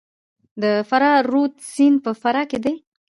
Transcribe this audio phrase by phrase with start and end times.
[0.61, 2.75] د فرا رود سیند په فراه کې دی